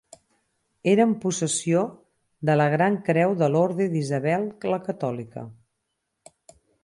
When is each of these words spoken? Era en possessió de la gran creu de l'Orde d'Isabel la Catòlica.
Era 0.93 1.05
en 1.07 1.11
possessió 1.25 1.83
de 2.51 2.55
la 2.61 2.67
gran 2.77 2.97
creu 3.11 3.35
de 3.43 3.51
l'Orde 3.55 3.89
d'Isabel 3.91 4.49
la 4.73 4.83
Catòlica. 4.87 5.45